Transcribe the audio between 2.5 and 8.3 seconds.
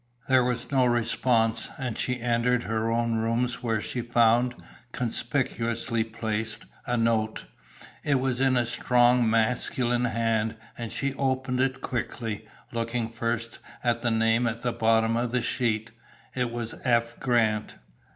her own rooms where she found, conspicuously placed, a note. It